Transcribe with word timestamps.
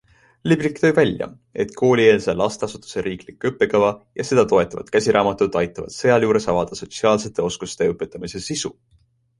Liblik 0.51 0.79
tõi 0.83 0.89
välja, 0.99 1.25
et 1.63 1.75
koolieelse 1.81 2.35
lasteasutuse 2.39 3.03
riiklik 3.09 3.47
õppekava 3.51 3.93
ja 4.23 4.27
seda 4.31 4.47
toetavad 4.55 4.91
käsiraamatud 4.97 5.61
aitavad 5.63 5.95
sealjuures 5.99 6.53
avada 6.55 6.81
sotsiaalsete 6.83 7.49
oskuste 7.51 7.93
õpetamise 7.95 8.45
sisu. 8.51 8.77